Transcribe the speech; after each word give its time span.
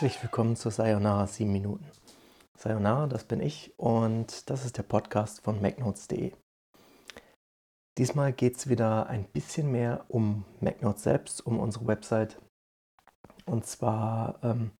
Herzlich 0.00 0.22
willkommen 0.22 0.54
zu 0.54 0.70
Sayonara 0.70 1.26
7 1.26 1.50
Minuten. 1.50 1.84
Sayonara, 2.56 3.08
das 3.08 3.24
bin 3.24 3.40
ich 3.40 3.72
und 3.76 4.48
das 4.48 4.64
ist 4.64 4.78
der 4.78 4.84
Podcast 4.84 5.40
von 5.40 5.60
MacNotes.de. 5.60 6.34
Diesmal 7.98 8.32
geht 8.32 8.58
es 8.58 8.68
wieder 8.68 9.08
ein 9.08 9.24
bisschen 9.24 9.72
mehr 9.72 10.04
um 10.06 10.44
MacNotes 10.60 11.02
selbst, 11.02 11.44
um 11.44 11.58
unsere 11.58 11.88
Website. 11.88 12.40
Und 13.44 13.66
zwar 13.66 14.38
ähm, 14.44 14.70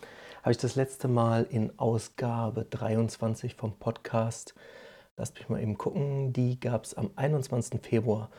habe 0.43 0.53
ich 0.53 0.59
das 0.59 0.77
letzte 0.77 1.09
Mal 1.09 1.49
in 1.51 1.77
Ausgabe 1.81 2.65
23 2.65 3.57
vom 3.57 3.77
Podcast, 3.77 4.55
lasst 5.17 5.35
mich 5.35 5.49
mal 5.49 5.61
eben 5.61 5.77
gucken, 5.77 6.33
die 6.33 6.61
gab 6.61 6.85
es 6.85 6.95
am 6.95 7.11
21. 7.17 7.81
Februar. 7.83 8.31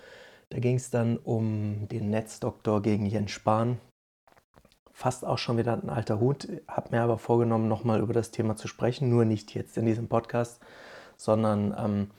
Da 0.48 0.60
ging 0.60 0.78
es 0.78 0.90
dann 0.90 1.18
um 1.18 1.90
den 1.90 2.10
Netzdoktor 2.10 2.82
gegen 2.82 3.06
Jens 3.06 3.32
Spahn 3.32 3.82
fast 5.00 5.24
auch 5.24 5.38
schon 5.38 5.58
wieder 5.58 5.82
ein 5.82 5.90
alter 5.90 6.20
Hut, 6.20 6.50
habe 6.68 6.90
mir 6.92 7.02
aber 7.02 7.18
vorgenommen, 7.18 7.70
nochmal 7.70 8.02
über 8.02 8.12
das 8.12 8.32
Thema 8.32 8.58
zu 8.58 8.68
sprechen, 8.68 9.10
nur 9.10 9.24
nicht 9.24 9.56
jetzt 9.56 9.78
in 9.78 9.86
diesem 9.86 10.10
Podcast, 10.10 10.60
sondern 11.16 11.74
ähm, 11.80 12.12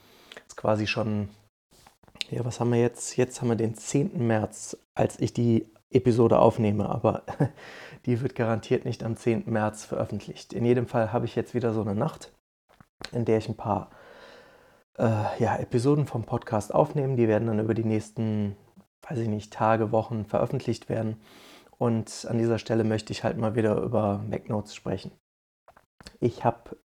ist 0.47 0.57
quasi 0.57 0.87
schon, 0.87 1.29
ja, 2.31 2.43
was 2.43 2.59
haben 2.59 2.71
wir 2.71 2.81
jetzt? 2.81 3.17
Jetzt 3.17 3.39
haben 3.39 3.49
wir 3.49 3.55
den 3.55 3.75
10. 3.75 4.25
März, 4.25 4.77
als 4.95 5.19
ich 5.19 5.31
die 5.31 5.71
Episode 5.91 6.39
aufnehme, 6.39 6.89
aber 6.89 7.21
die 8.07 8.19
wird 8.19 8.33
garantiert 8.33 8.83
nicht 8.83 9.03
am 9.03 9.15
10. 9.15 9.43
März 9.45 9.85
veröffentlicht. 9.85 10.51
In 10.51 10.65
jedem 10.65 10.87
Fall 10.87 11.13
habe 11.13 11.25
ich 11.25 11.35
jetzt 11.35 11.53
wieder 11.53 11.73
so 11.73 11.81
eine 11.81 11.93
Nacht, 11.93 12.31
in 13.11 13.25
der 13.25 13.37
ich 13.37 13.47
ein 13.47 13.57
paar 13.57 13.91
äh, 14.97 15.03
ja, 15.37 15.55
Episoden 15.57 16.07
vom 16.07 16.23
Podcast 16.23 16.73
aufnehme. 16.73 17.15
Die 17.15 17.27
werden 17.27 17.45
dann 17.45 17.59
über 17.59 17.75
die 17.75 17.85
nächsten, 17.85 18.55
weiß 19.07 19.19
ich 19.19 19.27
nicht, 19.27 19.53
Tage, 19.53 19.91
Wochen 19.91 20.25
veröffentlicht 20.25 20.89
werden. 20.89 21.21
Und 21.81 22.27
an 22.29 22.37
dieser 22.37 22.59
Stelle 22.59 22.83
möchte 22.83 23.11
ich 23.11 23.23
halt 23.23 23.39
mal 23.39 23.55
wieder 23.55 23.81
über 23.81 24.23
MacNotes 24.29 24.75
sprechen. 24.75 25.13
Ich 26.19 26.45
habe 26.45 26.77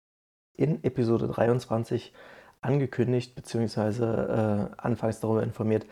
in 0.54 0.82
Episode 0.84 1.28
23 1.28 2.14
angekündigt 2.62 3.34
bzw. 3.34 4.04
Äh, 4.04 4.68
anfangs 4.78 5.20
darüber 5.20 5.42
informiert, 5.42 5.84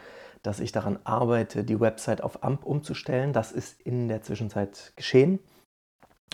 dass 0.42 0.58
ich 0.58 0.72
daran 0.72 0.98
arbeite, 1.04 1.64
die 1.64 1.80
Website 1.80 2.22
auf 2.22 2.42
AMP 2.42 2.64
umzustellen. 2.64 3.34
Das 3.34 3.52
ist 3.52 3.78
in 3.82 4.08
der 4.08 4.22
Zwischenzeit 4.22 4.94
geschehen, 4.96 5.38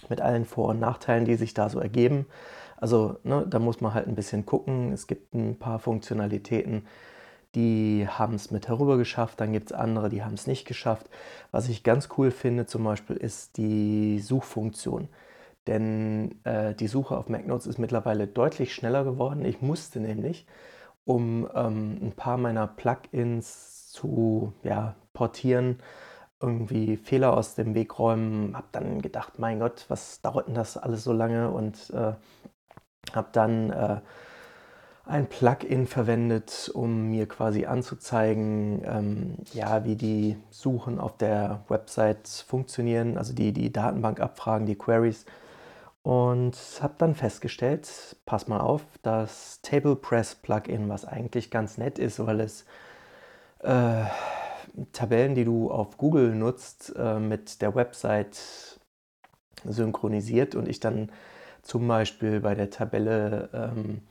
mit 0.09 0.21
allen 0.21 0.45
Vor- 0.45 0.69
und 0.69 0.79
Nachteilen, 0.79 1.25
die 1.25 1.35
sich 1.35 1.55
da 1.55 1.71
so 1.71 1.81
ergeben. 1.81 2.27
Also 2.77 3.19
ne, 3.25 3.45
da 3.49 3.59
muss 3.59 3.81
man 3.81 3.95
halt 3.95 4.07
ein 4.07 4.15
bisschen 4.15 4.47
gucken. 4.47 4.93
Es 4.93 5.09
gibt 5.09 5.35
ein 5.35 5.59
paar 5.59 5.81
Funktionalitäten, 5.81 6.87
die 7.55 8.07
haben 8.09 8.35
es 8.35 8.51
mit 8.51 8.69
herüber 8.69 8.97
geschafft, 8.97 9.41
dann 9.41 9.53
gibt 9.53 9.71
es 9.71 9.77
andere, 9.77 10.09
die 10.09 10.23
haben 10.23 10.35
es 10.35 10.47
nicht 10.47 10.67
geschafft. 10.67 11.09
Was 11.51 11.69
ich 11.69 11.83
ganz 11.83 12.09
cool 12.17 12.31
finde 12.31 12.67
zum 12.67 12.85
Beispiel 12.85 13.17
ist 13.17 13.57
die 13.57 14.21
Suchfunktion. 14.21 15.09
Denn 15.67 16.41
äh, 16.45 16.75
die 16.75 16.89
Suche 16.89 17.17
auf 17.17 17.29
MacNotes 17.29 17.67
ist 17.67 17.79
mittlerweile 17.79 18.27
deutlich 18.27 18.75
schneller 18.75 19.05
geworden. 19.05 19.45
Ich 19.45 19.61
musste 19.61 20.01
nämlich, 20.01 20.47
um 21.05 21.49
ähm, 21.55 21.99
ein 22.03 22.13
paar 22.13 22.39
meiner 22.39 22.67
Plugins 22.67 23.89
zu 23.93 24.55
ja, 24.63 24.97
portieren, 25.13 25.79
irgendwie 26.41 26.97
Fehler 26.97 27.37
aus 27.37 27.55
dem 27.55 27.75
Weg 27.75 27.99
räumen. 27.99 28.57
Habe 28.57 28.69
dann 28.73 29.03
gedacht, 29.03 29.39
mein 29.39 29.61
Gott, 29.61 29.85
was 29.89 30.21
dauert 30.23 30.49
denn 30.49 30.55
das 30.55 30.77
alles 30.77 31.05
so 31.05 31.13
lange? 31.13 31.51
Und 31.51 31.91
äh, 31.91 32.15
habe 33.15 33.29
dann 33.33 33.71
äh, 33.71 34.01
ein 35.05 35.29
Plugin 35.29 35.87
verwendet, 35.87 36.71
um 36.73 37.11
mir 37.11 37.27
quasi 37.27 37.67
anzuzeigen, 37.67 38.83
ähm, 38.85 39.37
ja, 39.53 39.85
wie 39.85 39.97
die 39.97 40.37
Suchen 40.51 40.99
auf 41.01 41.17
der 41.17 41.65
Website 41.69 42.29
funktionieren, 42.47 43.19
also 43.19 43.33
die, 43.33 43.53
die 43.53 43.73
Datenbankabfragen, 43.73 44.67
die 44.67 44.77
Queries. 44.77 45.27
Und 46.03 46.57
habe 46.81 46.95
dann 46.97 47.15
festgestellt, 47.15 48.17
pass 48.25 48.49
mal 48.49 48.61
auf, 48.61 48.83
das 49.03 49.61
Table 49.63 49.97
Press 49.97 50.35
Plugin, 50.35 50.89
was 50.89 51.05
eigentlich 51.05 51.51
ganz 51.51 51.77
nett 51.77 51.99
ist, 51.99 52.25
weil 52.25 52.41
es 52.41 52.65
äh, 53.59 54.05
Tabellen, 54.93 55.35
die 55.35 55.45
du 55.45 55.71
auf 55.71 55.99
Google 55.99 56.35
nutzt, 56.35 56.95
äh, 56.97 57.19
mit 57.19 57.61
der 57.61 57.75
Website 57.75 58.39
synchronisiert 59.65 60.55
und 60.55 60.69
ich 60.69 60.81
dann 60.81 61.11
zum 61.63 61.87
Beispiel 61.87 62.41
bei 62.41 62.55
der 62.55 62.71
Tabelle 62.71 63.51
ähm, 63.53 64.03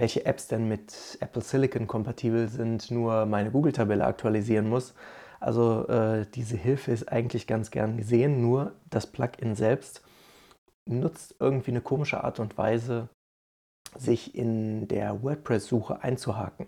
welche 0.00 0.24
Apps 0.24 0.48
denn 0.48 0.66
mit 0.66 1.18
Apple 1.20 1.42
Silicon 1.42 1.86
kompatibel 1.86 2.48
sind, 2.48 2.90
nur 2.90 3.26
meine 3.26 3.50
Google-Tabelle 3.50 4.06
aktualisieren 4.06 4.66
muss. 4.66 4.94
Also 5.40 5.86
äh, 5.88 6.24
diese 6.34 6.56
Hilfe 6.56 6.90
ist 6.90 7.12
eigentlich 7.12 7.46
ganz 7.46 7.70
gern 7.70 7.98
gesehen, 7.98 8.40
nur 8.40 8.72
das 8.88 9.06
Plugin 9.06 9.54
selbst 9.54 10.02
nutzt 10.86 11.36
irgendwie 11.38 11.72
eine 11.72 11.82
komische 11.82 12.24
Art 12.24 12.40
und 12.40 12.56
Weise, 12.56 13.10
sich 13.94 14.34
in 14.34 14.88
der 14.88 15.22
WordPress-Suche 15.22 16.02
einzuhaken. 16.02 16.66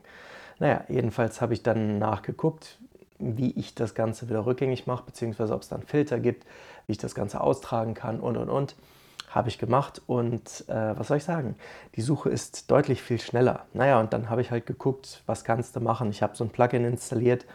Naja, 0.59 0.85
jedenfalls 0.91 1.41
habe 1.41 1.55
ich 1.55 1.63
dann 1.63 1.99
nachgeguckt, 1.99 2.79
wie 3.19 3.53
ich 3.53 3.75
das 3.75 3.95
Ganze 3.95 4.29
wieder 4.29 4.45
rückgängig 4.45 4.87
mache, 4.87 5.07
beziehungsweise 5.07 5.55
ob 5.55 5.63
es 5.63 5.69
dann 5.69 5.83
Filter 5.83 6.21
gibt, 6.21 6.45
wie 6.87 6.93
ich 6.93 6.99
das 6.99 7.15
Ganze 7.15 7.41
austragen 7.41 7.95
kann 7.95 8.21
und 8.21 8.37
und 8.37 8.51
und. 8.51 8.77
Habe 9.33 9.49
ich 9.49 9.59
gemacht 9.59 10.03
und 10.07 10.69
äh, 10.69 10.99
was 10.99 11.09
soll 11.09 11.17
ich 11.17 11.25
sagen? 11.25 11.57
Die 11.97 12.03
Suche 12.03 12.29
ist 12.29 12.71
deutlich 12.71 13.01
viel 13.01 13.19
schneller. 13.19 13.65
Naja, 13.73 13.99
und 13.99 14.13
dann 14.13 14.29
habe 14.29 14.43
ich 14.43 14.51
halt 14.51 14.67
geguckt, 14.67 15.23
was 15.25 15.43
kannst 15.43 15.75
du 15.75 15.81
machen. 15.81 16.11
Ich 16.11 16.23
habe 16.23 16.37
so 16.37 16.45
ein 16.45 16.51
Plugin 16.51 16.85
installiert, 16.85 17.47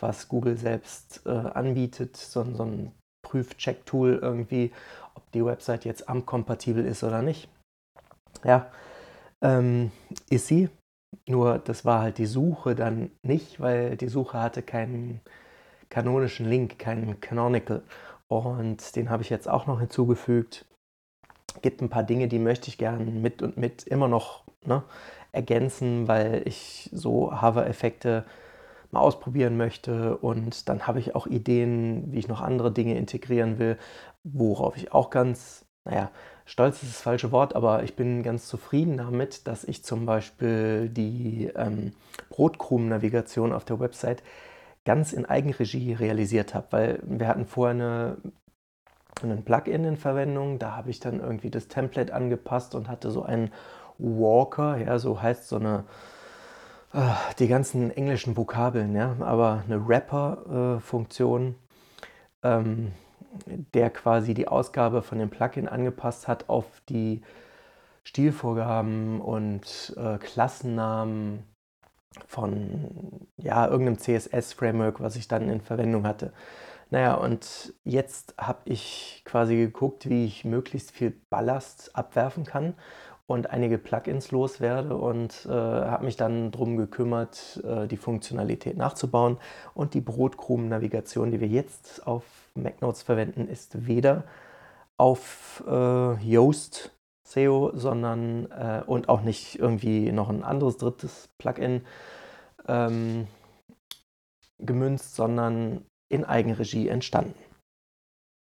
was 0.00 0.28
Google 0.28 0.56
selbst 0.56 1.20
äh, 1.26 1.30
anbietet, 1.30 2.16
so, 2.16 2.42
so 2.54 2.64
ein 2.64 2.92
Prüf-Check-Tool 3.22 4.18
irgendwie, 4.22 4.72
ob 5.14 5.30
die 5.32 5.44
Website 5.44 5.84
jetzt 5.84 6.08
AMP-kompatibel 6.08 6.86
ist 6.86 7.04
oder 7.04 7.20
nicht. 7.20 7.50
Ja, 8.42 8.70
ähm, 9.42 9.92
ist 10.30 10.46
sie. 10.46 10.70
Nur 11.28 11.58
das 11.58 11.84
war 11.84 12.00
halt 12.00 12.16
die 12.16 12.26
Suche 12.26 12.74
dann 12.74 13.10
nicht, 13.22 13.60
weil 13.60 13.96
die 13.96 14.08
Suche 14.08 14.40
hatte 14.40 14.62
keinen 14.62 15.20
kanonischen 15.90 16.48
Link, 16.48 16.78
keinen 16.78 17.20
Canonical. 17.20 17.82
Und 18.28 18.96
den 18.96 19.10
habe 19.10 19.22
ich 19.22 19.30
jetzt 19.30 19.48
auch 19.48 19.66
noch 19.66 19.80
hinzugefügt 19.80 20.64
gibt 21.62 21.82
ein 21.82 21.88
paar 21.88 22.02
Dinge, 22.02 22.28
die 22.28 22.38
möchte 22.38 22.68
ich 22.68 22.78
gerne 22.78 23.04
mit 23.04 23.42
und 23.42 23.56
mit 23.56 23.84
immer 23.84 24.08
noch 24.08 24.44
ne, 24.64 24.82
ergänzen, 25.32 26.08
weil 26.08 26.42
ich 26.46 26.90
so 26.92 27.40
Hover-Effekte 27.40 28.24
mal 28.90 29.00
ausprobieren 29.00 29.56
möchte 29.56 30.16
und 30.16 30.68
dann 30.68 30.86
habe 30.86 31.00
ich 31.00 31.14
auch 31.14 31.26
Ideen, 31.26 32.12
wie 32.12 32.18
ich 32.18 32.28
noch 32.28 32.40
andere 32.40 32.72
Dinge 32.72 32.96
integrieren 32.96 33.58
will, 33.58 33.78
worauf 34.24 34.76
ich 34.76 34.92
auch 34.92 35.10
ganz, 35.10 35.64
naja, 35.84 36.10
stolz 36.44 36.82
ist 36.82 36.94
das 36.94 37.02
falsche 37.02 37.32
Wort, 37.32 37.54
aber 37.56 37.82
ich 37.82 37.96
bin 37.96 38.22
ganz 38.22 38.48
zufrieden 38.48 38.96
damit, 38.96 39.46
dass 39.46 39.64
ich 39.64 39.84
zum 39.84 40.06
Beispiel 40.06 40.88
die 40.88 41.50
ähm, 41.56 41.92
Brotkrumen-Navigation 42.30 43.52
auf 43.52 43.64
der 43.64 43.80
Website 43.80 44.22
ganz 44.84 45.12
in 45.12 45.26
Eigenregie 45.26 45.92
realisiert 45.92 46.54
habe, 46.54 46.66
weil 46.70 47.02
wir 47.02 47.26
hatten 47.26 47.46
vorher 47.46 47.74
eine 47.74 48.16
ein 49.22 49.44
Plugin 49.44 49.84
in 49.84 49.96
Verwendung. 49.96 50.58
Da 50.58 50.76
habe 50.76 50.90
ich 50.90 51.00
dann 51.00 51.20
irgendwie 51.20 51.50
das 51.50 51.68
Template 51.68 52.12
angepasst 52.12 52.74
und 52.74 52.88
hatte 52.88 53.10
so 53.10 53.22
einen 53.22 53.50
Walker, 53.98 54.76
ja, 54.76 54.98
so 54.98 55.20
heißt 55.20 55.48
so 55.48 55.56
eine, 55.56 55.84
äh, 56.92 57.00
die 57.38 57.48
ganzen 57.48 57.90
englischen 57.90 58.36
Vokabeln, 58.36 58.94
ja, 58.94 59.16
aber 59.20 59.64
eine 59.66 59.88
Wrapper-Funktion, 59.88 61.54
äh, 62.42 62.58
ähm, 62.58 62.92
der 63.74 63.90
quasi 63.90 64.34
die 64.34 64.48
Ausgabe 64.48 65.02
von 65.02 65.18
dem 65.18 65.30
Plugin 65.30 65.68
angepasst 65.68 66.28
hat 66.28 66.48
auf 66.48 66.66
die 66.88 67.22
Stilvorgaben 68.04 69.20
und 69.20 69.94
äh, 69.96 70.18
Klassennamen 70.18 71.42
von 72.26 73.26
ja, 73.36 73.66
irgendeinem 73.66 73.98
CSS-Framework, 73.98 75.00
was 75.00 75.16
ich 75.16 75.28
dann 75.28 75.48
in 75.48 75.60
Verwendung 75.60 76.06
hatte. 76.06 76.32
Naja, 76.90 77.14
und 77.14 77.74
jetzt 77.84 78.34
habe 78.38 78.60
ich 78.64 79.22
quasi 79.24 79.56
geguckt, 79.56 80.08
wie 80.08 80.24
ich 80.24 80.44
möglichst 80.44 80.92
viel 80.92 81.10
Ballast 81.30 81.90
abwerfen 81.96 82.44
kann 82.44 82.74
und 83.26 83.50
einige 83.50 83.76
Plugins 83.76 84.30
loswerde 84.30 84.96
und 84.96 85.46
äh, 85.46 85.50
habe 85.50 86.04
mich 86.04 86.16
dann 86.16 86.52
darum 86.52 86.76
gekümmert, 86.76 87.60
äh, 87.64 87.88
die 87.88 87.96
Funktionalität 87.96 88.76
nachzubauen. 88.76 89.38
Und 89.74 89.94
die 89.94 90.00
Brotkrumen-Navigation, 90.00 91.32
die 91.32 91.40
wir 91.40 91.48
jetzt 91.48 92.06
auf 92.06 92.24
MacNotes 92.54 93.02
verwenden, 93.02 93.48
ist 93.48 93.86
weder 93.88 94.24
auf 94.96 95.64
äh, 95.66 96.14
Yoast 96.24 96.92
SEO, 97.24 97.72
sondern 97.74 98.48
äh, 98.52 98.82
und 98.86 99.08
auch 99.08 99.22
nicht 99.22 99.58
irgendwie 99.58 100.12
noch 100.12 100.28
ein 100.28 100.44
anderes 100.44 100.76
drittes 100.76 101.28
Plugin 101.36 101.84
ähm, 102.68 103.26
gemünzt, 104.58 105.16
sondern 105.16 105.84
in 106.08 106.24
Eigenregie 106.24 106.88
entstanden. 106.88 107.34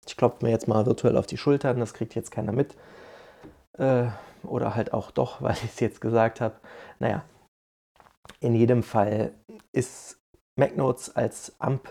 Ich 0.06 0.16
klopfe 0.16 0.44
mir 0.44 0.50
jetzt 0.50 0.68
mal 0.68 0.86
virtuell 0.86 1.16
auf 1.16 1.26
die 1.26 1.36
Schultern, 1.36 1.80
das 1.80 1.94
kriegt 1.94 2.14
jetzt 2.14 2.30
keiner 2.30 2.52
mit. 2.52 2.76
Äh, 3.78 4.06
oder 4.44 4.74
halt 4.74 4.92
auch 4.92 5.10
doch, 5.10 5.40
weil 5.42 5.54
ich 5.54 5.64
es 5.64 5.80
jetzt 5.80 6.00
gesagt 6.00 6.40
habe. 6.40 6.56
Naja, 6.98 7.24
in 8.40 8.54
jedem 8.54 8.82
Fall 8.82 9.32
ist 9.72 10.20
MacNotes 10.56 11.14
als 11.14 11.54
AMP 11.58 11.88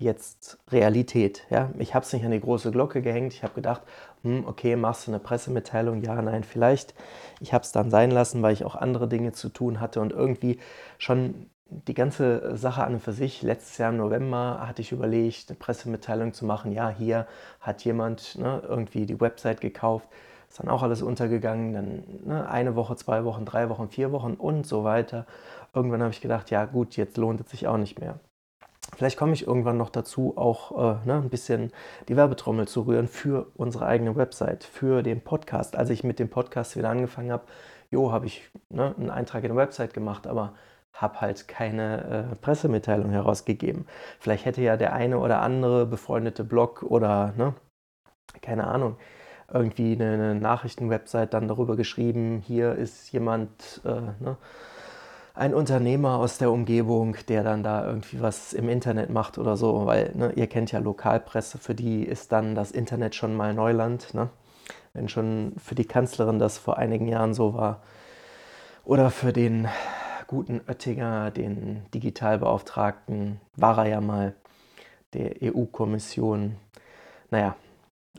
jetzt 0.00 0.58
Realität. 0.70 1.46
Ja? 1.50 1.70
Ich 1.78 1.94
habe 1.94 2.04
es 2.04 2.12
nicht 2.12 2.24
an 2.24 2.30
die 2.30 2.40
große 2.40 2.70
Glocke 2.70 3.02
gehängt. 3.02 3.34
Ich 3.34 3.42
habe 3.42 3.54
gedacht, 3.54 3.82
hm, 4.22 4.46
okay, 4.46 4.76
machst 4.76 5.06
du 5.06 5.10
eine 5.10 5.20
Pressemitteilung? 5.20 6.02
Ja, 6.02 6.20
nein, 6.22 6.42
vielleicht. 6.42 6.94
Ich 7.40 7.52
habe 7.52 7.64
es 7.64 7.72
dann 7.72 7.90
sein 7.90 8.10
lassen, 8.10 8.42
weil 8.42 8.54
ich 8.54 8.64
auch 8.64 8.74
andere 8.74 9.08
Dinge 9.08 9.32
zu 9.32 9.50
tun 9.50 9.80
hatte 9.80 10.00
und 10.00 10.12
irgendwie 10.12 10.58
schon 10.98 11.50
die 11.70 11.94
ganze 11.94 12.56
Sache 12.56 12.84
an 12.84 12.94
und 12.94 13.02
für 13.02 13.12
sich, 13.12 13.42
letztes 13.42 13.78
Jahr 13.78 13.90
im 13.90 13.96
November 13.96 14.66
hatte 14.66 14.82
ich 14.82 14.92
überlegt, 14.92 15.48
eine 15.48 15.58
Pressemitteilung 15.58 16.32
zu 16.32 16.44
machen. 16.44 16.72
Ja, 16.72 16.90
hier 16.90 17.26
hat 17.60 17.84
jemand 17.84 18.36
ne, 18.38 18.62
irgendwie 18.66 19.06
die 19.06 19.20
Website 19.20 19.60
gekauft, 19.60 20.08
ist 20.48 20.58
dann 20.58 20.68
auch 20.68 20.82
alles 20.82 21.02
untergegangen. 21.02 21.72
Dann 21.72 22.04
ne, 22.24 22.48
eine 22.48 22.74
Woche, 22.74 22.96
zwei 22.96 23.24
Wochen, 23.24 23.44
drei 23.44 23.68
Wochen, 23.68 23.88
vier 23.88 24.12
Wochen 24.12 24.34
und 24.34 24.66
so 24.66 24.84
weiter. 24.84 25.26
Irgendwann 25.72 26.02
habe 26.02 26.12
ich 26.12 26.20
gedacht, 26.20 26.50
ja 26.50 26.64
gut, 26.64 26.96
jetzt 26.96 27.16
lohnt 27.16 27.40
es 27.40 27.50
sich 27.50 27.68
auch 27.68 27.78
nicht 27.78 28.00
mehr. 28.00 28.18
Vielleicht 28.96 29.16
komme 29.16 29.32
ich 29.32 29.46
irgendwann 29.46 29.76
noch 29.76 29.90
dazu, 29.90 30.36
auch 30.36 30.72
äh, 30.72 31.06
ne, 31.06 31.14
ein 31.14 31.30
bisschen 31.30 31.70
die 32.08 32.16
Werbetrommel 32.16 32.66
zu 32.66 32.82
rühren 32.82 33.06
für 33.06 33.46
unsere 33.54 33.86
eigene 33.86 34.16
Website, 34.16 34.64
für 34.64 35.02
den 35.02 35.20
Podcast. 35.20 35.76
Als 35.76 35.90
ich 35.90 36.02
mit 36.02 36.18
dem 36.18 36.28
Podcast 36.28 36.76
wieder 36.76 36.90
angefangen 36.90 37.30
habe, 37.30 37.44
jo, 37.90 38.10
habe 38.10 38.26
ich 38.26 38.50
ne, 38.68 38.94
einen 38.98 39.10
Eintrag 39.10 39.44
in 39.44 39.50
der 39.50 39.56
Website 39.56 39.94
gemacht, 39.94 40.26
aber 40.26 40.54
habe 40.92 41.20
halt 41.20 41.48
keine 41.48 42.30
äh, 42.32 42.36
Pressemitteilung 42.36 43.10
herausgegeben. 43.10 43.86
Vielleicht 44.18 44.44
hätte 44.44 44.62
ja 44.62 44.76
der 44.76 44.92
eine 44.92 45.18
oder 45.18 45.40
andere 45.40 45.86
befreundete 45.86 46.44
Blog 46.44 46.82
oder, 46.82 47.32
ne, 47.36 47.54
keine 48.42 48.66
Ahnung, 48.66 48.96
irgendwie 49.52 49.92
eine, 49.94 50.14
eine 50.14 50.34
Nachrichtenwebsite 50.34 51.28
dann 51.28 51.48
darüber 51.48 51.76
geschrieben, 51.76 52.42
hier 52.46 52.74
ist 52.74 53.12
jemand, 53.12 53.80
äh, 53.84 54.22
ne, 54.22 54.36
ein 55.34 55.54
Unternehmer 55.54 56.18
aus 56.18 56.38
der 56.38 56.50
Umgebung, 56.50 57.16
der 57.28 57.42
dann 57.42 57.62
da 57.62 57.86
irgendwie 57.86 58.20
was 58.20 58.52
im 58.52 58.68
Internet 58.68 59.10
macht 59.10 59.38
oder 59.38 59.56
so, 59.56 59.86
weil 59.86 60.12
ne, 60.14 60.32
ihr 60.32 60.46
kennt 60.46 60.72
ja 60.72 60.80
Lokalpresse, 60.80 61.58
für 61.58 61.74
die 61.74 62.02
ist 62.02 62.32
dann 62.32 62.54
das 62.54 62.72
Internet 62.72 63.14
schon 63.14 63.34
mal 63.34 63.54
Neuland. 63.54 64.12
Ne? 64.12 64.28
Wenn 64.92 65.08
schon 65.08 65.54
für 65.56 65.74
die 65.74 65.86
Kanzlerin 65.86 66.38
das 66.38 66.58
vor 66.58 66.78
einigen 66.78 67.08
Jahren 67.08 67.32
so 67.32 67.54
war. 67.54 67.80
Oder 68.84 69.10
für 69.10 69.32
den 69.32 69.68
guten 70.30 70.60
Oettinger, 70.68 71.32
den 71.32 71.82
Digitalbeauftragten, 71.92 73.40
war 73.56 73.78
er 73.78 73.86
ja 73.88 74.00
mal 74.00 74.36
der 75.12 75.34
EU-Kommission. 75.42 76.54
Naja, 77.30 77.56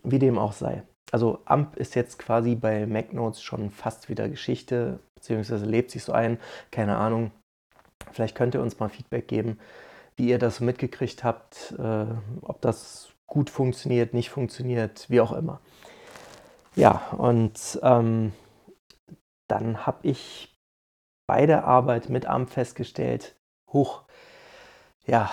wie 0.03 0.19
dem 0.19 0.37
auch 0.37 0.51
sei. 0.51 0.83
Also 1.13 1.39
AMP 1.45 1.77
ist 1.77 1.95
jetzt 1.95 2.19
quasi 2.19 2.55
bei 2.55 2.85
MacNotes 2.85 3.41
schon 3.41 3.71
fast 3.71 4.09
wieder 4.09 4.27
Geschichte 4.27 4.99
beziehungsweise 5.15 5.65
lebt 5.65 5.91
sich 5.91 6.03
so 6.03 6.11
ein, 6.11 6.37
keine 6.69 6.97
Ahnung. 6.97 7.31
Vielleicht 8.11 8.35
könnt 8.35 8.55
ihr 8.55 8.61
uns 8.61 8.79
mal 8.79 8.89
Feedback 8.89 9.29
geben, 9.29 9.57
wie 10.17 10.27
ihr 10.27 10.39
das 10.39 10.59
mitgekriegt 10.59 11.23
habt, 11.23 11.73
äh, 11.79 12.05
ob 12.41 12.59
das 12.59 13.13
gut 13.25 13.49
funktioniert, 13.49 14.13
nicht 14.13 14.31
funktioniert, 14.31 15.09
wie 15.09 15.21
auch 15.21 15.31
immer. 15.31 15.61
Ja, 16.75 17.07
und 17.17 17.79
ähm, 17.83 18.33
dann 19.47 19.85
habe 19.85 19.99
ich 20.03 20.50
bei 21.31 21.45
der 21.45 21.63
Arbeit 21.63 22.09
mit 22.09 22.25
AMP 22.25 22.49
festgestellt, 22.49 23.37
hoch, 23.71 24.01
ja, 25.05 25.31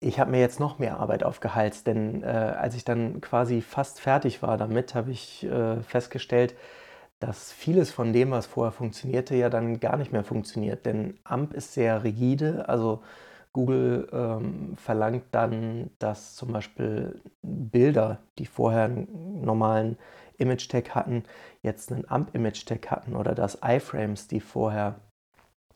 ich 0.00 0.18
habe 0.18 0.32
mir 0.32 0.40
jetzt 0.40 0.58
noch 0.58 0.80
mehr 0.80 0.98
Arbeit 0.98 1.22
aufgeheizt, 1.22 1.86
denn 1.86 2.24
äh, 2.24 2.26
als 2.26 2.74
ich 2.74 2.84
dann 2.84 3.20
quasi 3.20 3.60
fast 3.60 4.00
fertig 4.00 4.42
war 4.42 4.56
damit, 4.58 4.96
habe 4.96 5.12
ich 5.12 5.44
äh, 5.44 5.80
festgestellt, 5.82 6.56
dass 7.20 7.52
vieles 7.52 7.92
von 7.92 8.12
dem, 8.12 8.32
was 8.32 8.46
vorher 8.46 8.72
funktionierte, 8.72 9.36
ja 9.36 9.48
dann 9.48 9.78
gar 9.78 9.96
nicht 9.96 10.10
mehr 10.10 10.24
funktioniert. 10.24 10.86
Denn 10.86 11.20
AMP 11.22 11.54
ist 11.54 11.74
sehr 11.74 12.02
rigide, 12.02 12.68
also 12.68 13.04
Google 13.52 14.08
ähm, 14.12 14.76
verlangt 14.76 15.26
dann, 15.30 15.90
dass 16.00 16.34
zum 16.34 16.52
Beispiel 16.52 17.22
Bilder, 17.42 18.18
die 18.38 18.46
vorher 18.46 18.86
einen 18.86 19.40
normalen 19.40 19.98
Image-Tag 20.38 20.94
hatten, 20.94 21.24
jetzt 21.62 21.92
einen 21.92 22.08
AMP-Image-Tag 22.08 22.90
hatten 22.90 23.16
oder 23.16 23.34
dass 23.34 23.58
iFrames, 23.62 24.28
die 24.28 24.40
vorher 24.40 25.00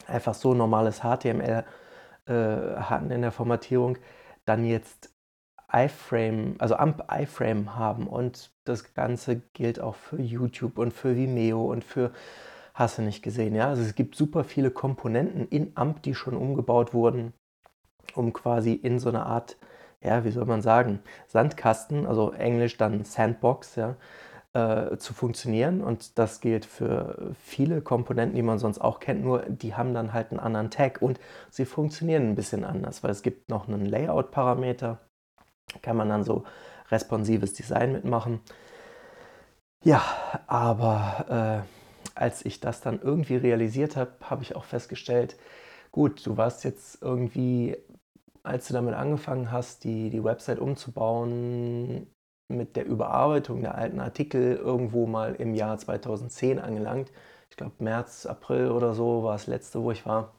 einfach 0.06 0.34
so 0.34 0.54
normales 0.54 1.00
HTML 1.00 1.64
äh, 2.26 2.32
hatten 2.32 3.10
in 3.10 3.22
der 3.22 3.32
Formatierung, 3.32 3.98
dann 4.44 4.64
jetzt 4.64 5.10
iFrame, 5.72 6.56
also 6.58 6.76
AMP 6.76 7.04
iFrame 7.10 7.76
haben 7.76 8.06
und 8.06 8.52
das 8.64 8.94
Ganze 8.94 9.36
gilt 9.54 9.80
auch 9.80 9.94
für 9.94 10.20
YouTube 10.20 10.78
und 10.78 10.92
für 10.92 11.16
Vimeo 11.16 11.64
und 11.64 11.84
für 11.84 12.12
hast 12.74 12.98
du 12.98 13.02
nicht 13.02 13.22
gesehen, 13.22 13.54
ja? 13.54 13.68
Also 13.68 13.82
es 13.82 13.94
gibt 13.94 14.14
super 14.14 14.44
viele 14.44 14.70
Komponenten 14.70 15.48
in 15.48 15.72
AMP, 15.76 16.02
die 16.02 16.14
schon 16.14 16.36
umgebaut 16.36 16.94
wurden, 16.94 17.32
um 18.14 18.32
quasi 18.32 18.72
in 18.72 18.98
so 18.98 19.08
eine 19.08 19.26
Art, 19.26 19.56
ja, 20.02 20.24
wie 20.24 20.30
soll 20.30 20.46
man 20.46 20.62
sagen, 20.62 21.00
Sandkasten, 21.28 22.06
also 22.06 22.32
Englisch 22.32 22.76
dann 22.76 23.04
Sandbox, 23.04 23.76
ja, 23.76 23.96
äh, 24.54 24.96
zu 24.98 25.14
funktionieren. 25.14 25.82
Und 25.82 26.18
das 26.18 26.40
gilt 26.40 26.64
für 26.64 27.34
viele 27.42 27.80
Komponenten, 27.80 28.36
die 28.36 28.42
man 28.42 28.58
sonst 28.58 28.80
auch 28.80 29.00
kennt, 29.00 29.22
nur 29.24 29.40
die 29.40 29.74
haben 29.74 29.94
dann 29.94 30.12
halt 30.12 30.30
einen 30.30 30.40
anderen 30.40 30.70
Tag 30.70 31.00
und 31.02 31.18
sie 31.50 31.64
funktionieren 31.64 32.30
ein 32.30 32.34
bisschen 32.34 32.64
anders, 32.64 33.02
weil 33.02 33.10
es 33.10 33.22
gibt 33.22 33.48
noch 33.48 33.68
einen 33.68 33.86
Layout-Parameter, 33.86 34.98
kann 35.82 35.96
man 35.96 36.08
dann 36.08 36.24
so 36.24 36.44
responsives 36.90 37.54
Design 37.54 37.92
mitmachen. 37.92 38.40
Ja, 39.84 40.02
aber 40.46 41.64
äh, 41.64 42.18
als 42.18 42.44
ich 42.44 42.60
das 42.60 42.80
dann 42.80 43.00
irgendwie 43.00 43.36
realisiert 43.36 43.96
habe, 43.96 44.12
habe 44.22 44.42
ich 44.42 44.54
auch 44.54 44.64
festgestellt, 44.64 45.36
gut, 45.90 46.26
du 46.26 46.36
warst 46.36 46.64
jetzt 46.64 47.02
irgendwie, 47.02 47.76
als 48.42 48.68
du 48.68 48.74
damit 48.74 48.94
angefangen 48.94 49.50
hast, 49.50 49.84
die, 49.84 50.10
die 50.10 50.22
Website 50.22 50.58
umzubauen, 50.58 52.06
mit 52.48 52.76
der 52.76 52.86
Überarbeitung 52.86 53.62
der 53.62 53.76
alten 53.76 54.00
Artikel 54.00 54.56
irgendwo 54.56 55.06
mal 55.06 55.34
im 55.34 55.54
Jahr 55.54 55.78
2010 55.78 56.58
angelangt. 56.58 57.10
Ich 57.50 57.56
glaube, 57.56 57.74
März, 57.78 58.26
April 58.26 58.70
oder 58.70 58.94
so 58.94 59.22
war 59.22 59.32
das 59.32 59.46
letzte, 59.46 59.82
wo 59.82 59.90
ich 59.90 60.06
war. 60.06 60.32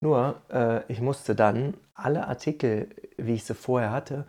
Nur, 0.00 0.36
äh, 0.50 0.80
ich 0.90 1.00
musste 1.00 1.34
dann 1.34 1.74
alle 1.94 2.26
Artikel, 2.26 2.88
wie 3.16 3.34
ich 3.34 3.44
sie 3.44 3.54
vorher 3.54 3.92
hatte, 3.92 4.26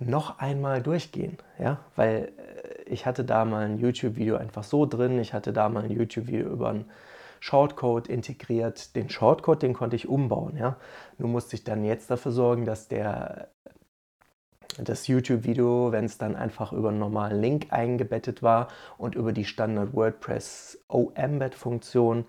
noch 0.00 0.38
einmal 0.38 0.82
durchgehen. 0.82 1.38
Ja? 1.58 1.78
Weil 1.94 2.32
äh, 2.36 2.82
ich 2.90 3.06
hatte 3.06 3.24
da 3.24 3.44
mal 3.44 3.64
ein 3.64 3.78
YouTube-Video 3.78 4.36
einfach 4.36 4.64
so 4.64 4.84
drin, 4.86 5.18
ich 5.20 5.32
hatte 5.32 5.52
da 5.52 5.68
mal 5.68 5.84
ein 5.84 5.90
YouTube-Video 5.90 6.48
über 6.48 6.70
einen 6.70 6.90
Shortcode 7.38 8.08
integriert. 8.08 8.94
Den 8.96 9.10
Shortcode, 9.10 9.62
den 9.62 9.74
konnte 9.74 9.96
ich 9.96 10.08
umbauen. 10.08 10.56
Ja? 10.56 10.76
Nur 11.18 11.28
musste 11.28 11.56
ich 11.56 11.64
dann 11.64 11.84
jetzt 11.84 12.10
dafür 12.10 12.32
sorgen, 12.32 12.64
dass 12.64 12.88
der 12.88 13.48
das 14.78 15.06
YouTube-Video, 15.06 15.92
wenn 15.92 16.04
es 16.04 16.18
dann 16.18 16.36
einfach 16.36 16.72
über 16.72 16.88
einen 16.88 16.98
normalen 16.98 17.40
Link 17.40 17.66
eingebettet 17.70 18.42
war 18.42 18.68
und 18.98 19.14
über 19.14 19.32
die 19.32 19.44
Standard 19.44 19.94
WordPress 19.94 20.78
O-Embed-Funktion 20.88 22.24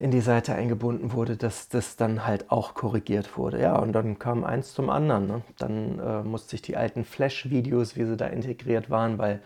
in 0.00 0.10
die 0.10 0.20
Seite 0.20 0.54
eingebunden 0.54 1.12
wurde, 1.12 1.36
dass 1.36 1.68
das 1.68 1.96
dann 1.96 2.24
halt 2.24 2.50
auch 2.50 2.74
korrigiert 2.74 3.36
wurde. 3.36 3.60
Ja, 3.60 3.76
und 3.76 3.92
dann 3.92 4.18
kam 4.18 4.44
eins 4.44 4.72
zum 4.72 4.90
anderen. 4.90 5.26
Ne? 5.26 5.42
Dann 5.58 5.98
äh, 5.98 6.22
musste 6.22 6.54
ich 6.54 6.62
die 6.62 6.76
alten 6.76 7.04
Flash-Videos, 7.04 7.96
wie 7.96 8.04
sie 8.04 8.16
da 8.16 8.26
integriert 8.26 8.90
waren, 8.90 9.18
weil 9.18 9.40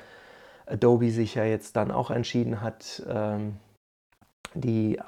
Adobe 0.67 1.11
sich 1.11 1.35
ja 1.35 1.45
jetzt 1.45 1.77
dann 1.77 1.91
auch 1.91 2.11
entschieden 2.11 2.61
hat, 2.61 3.03
ähm, 3.09 3.57
die 4.55 5.01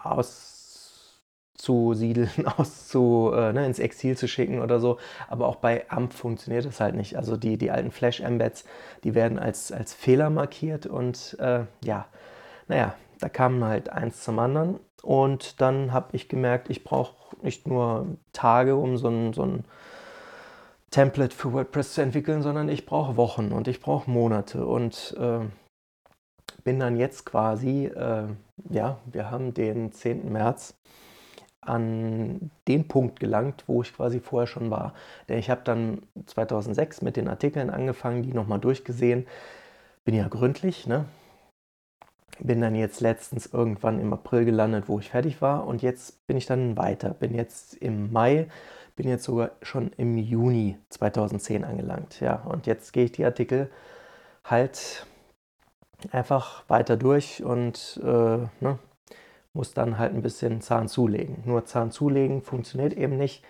auszusiedeln, 1.54 2.46
auszu, 2.56 3.32
äh, 3.34 3.52
ne, 3.52 3.66
ins 3.66 3.78
Exil 3.78 4.16
zu 4.16 4.28
schicken 4.28 4.60
oder 4.60 4.80
so. 4.80 4.98
Aber 5.28 5.46
auch 5.46 5.56
bei 5.56 5.88
AMP 5.90 6.12
funktioniert 6.12 6.64
das 6.64 6.80
halt 6.80 6.94
nicht. 6.94 7.16
Also 7.16 7.36
die, 7.36 7.56
die 7.58 7.70
alten 7.70 7.90
Flash-Embeds, 7.90 8.64
die 9.04 9.14
werden 9.14 9.38
als, 9.38 9.72
als 9.72 9.94
Fehler 9.94 10.30
markiert 10.30 10.86
und 10.86 11.36
äh, 11.40 11.64
ja, 11.82 12.06
naja, 12.68 12.94
da 13.20 13.28
kam 13.28 13.64
halt 13.64 13.90
eins 13.90 14.22
zum 14.22 14.38
anderen 14.38 14.80
und 15.02 15.60
dann 15.60 15.92
habe 15.92 16.08
ich 16.16 16.28
gemerkt, 16.28 16.70
ich 16.70 16.84
brauche 16.84 17.14
nicht 17.42 17.66
nur 17.66 18.06
Tage, 18.32 18.76
um 18.76 18.96
so 18.96 19.08
ein, 19.08 19.32
so 19.32 19.42
ein 19.42 19.64
Template 20.90 21.34
für 21.34 21.52
WordPress 21.52 21.94
zu 21.94 22.02
entwickeln, 22.02 22.42
sondern 22.42 22.68
ich 22.68 22.86
brauche 22.86 23.16
Wochen 23.16 23.52
und 23.52 23.68
ich 23.68 23.80
brauche 23.80 24.10
Monate. 24.10 24.64
Und 24.64 25.14
äh, 25.18 25.40
bin 26.62 26.78
dann 26.80 26.96
jetzt 26.96 27.26
quasi, 27.26 27.86
äh, 27.86 28.28
ja, 28.70 28.98
wir 29.04 29.30
haben 29.30 29.52
den 29.52 29.92
10. 29.92 30.32
März 30.32 30.74
an 31.66 32.50
den 32.68 32.88
Punkt 32.88 33.20
gelangt, 33.20 33.64
wo 33.66 33.82
ich 33.82 33.94
quasi 33.94 34.20
vorher 34.20 34.46
schon 34.46 34.70
war. 34.70 34.94
Denn 35.28 35.38
ich 35.38 35.50
habe 35.50 35.62
dann 35.64 36.02
2006 36.26 37.02
mit 37.02 37.16
den 37.16 37.28
Artikeln 37.28 37.70
angefangen, 37.70 38.22
die 38.22 38.32
nochmal 38.32 38.60
durchgesehen. 38.60 39.26
Bin 40.04 40.14
ja 40.14 40.28
gründlich, 40.28 40.86
ne? 40.86 41.06
bin 42.40 42.60
dann 42.60 42.74
jetzt 42.74 43.00
letztens 43.00 43.46
irgendwann 43.46 44.00
im 44.00 44.12
April 44.12 44.44
gelandet, 44.44 44.84
wo 44.88 44.98
ich 44.98 45.10
fertig 45.10 45.40
war 45.40 45.66
und 45.66 45.82
jetzt 45.82 46.26
bin 46.26 46.36
ich 46.36 46.46
dann 46.46 46.76
weiter. 46.76 47.10
Bin 47.10 47.34
jetzt 47.34 47.74
im 47.74 48.12
Mai, 48.12 48.48
bin 48.96 49.08
jetzt 49.08 49.24
sogar 49.24 49.52
schon 49.62 49.92
im 49.96 50.16
Juni 50.16 50.78
2010 50.90 51.64
angelangt. 51.64 52.20
Ja, 52.20 52.36
und 52.44 52.66
jetzt 52.66 52.92
gehe 52.92 53.04
ich 53.04 53.12
die 53.12 53.24
Artikel 53.24 53.70
halt 54.44 55.06
einfach 56.10 56.68
weiter 56.68 56.96
durch 56.96 57.42
und 57.42 58.00
äh, 58.02 58.06
ne, 58.60 58.78
muss 59.54 59.72
dann 59.74 59.98
halt 59.98 60.14
ein 60.14 60.22
bisschen 60.22 60.60
Zahn 60.60 60.88
zulegen. 60.88 61.42
Nur 61.46 61.64
Zahn 61.64 61.90
zulegen 61.90 62.42
funktioniert 62.42 62.92
eben 62.94 63.16
nicht, 63.16 63.44